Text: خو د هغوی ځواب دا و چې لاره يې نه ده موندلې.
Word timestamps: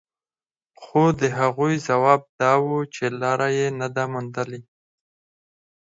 خو 0.81 1.01
د 1.19 1.21
هغوی 1.39 1.73
ځواب 1.87 2.21
دا 2.39 2.53
و 2.65 2.69
چې 2.93 3.05
لاره 3.21 3.47
يې 3.57 3.67
نه 3.79 3.87
ده 3.95 4.03
موندلې. 4.11 4.61